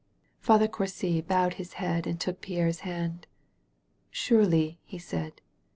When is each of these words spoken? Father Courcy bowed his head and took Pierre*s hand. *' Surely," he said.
Father 0.39 0.67
Courcy 0.67 1.21
bowed 1.21 1.53
his 1.61 1.73
head 1.73 2.07
and 2.07 2.19
took 2.19 2.41
Pierre*s 2.41 2.79
hand. 2.79 3.27
*' 3.71 4.05
Surely," 4.09 4.79
he 4.83 4.97
said. 4.97 5.41